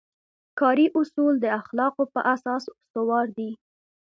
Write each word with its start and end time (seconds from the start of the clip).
کاري 0.59 0.85
اصول 0.99 1.33
د 1.39 1.45
اخلاقو 1.59 2.03
په 2.13 2.19
اساس 2.35 2.63
استوار 2.75 3.27
دي. 3.37 3.51